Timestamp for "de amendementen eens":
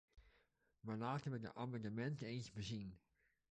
1.39-2.51